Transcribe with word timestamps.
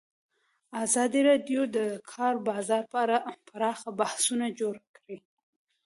ازادي 0.83 1.21
راډیو 1.29 1.61
د 1.69 1.71
د 1.75 1.77
کار 2.11 2.33
بازار 2.49 2.83
په 2.91 2.97
اړه 3.05 3.17
پراخ 3.47 3.79
بحثونه 3.99 4.45
جوړ 4.59 4.75
کړي. 4.95 5.17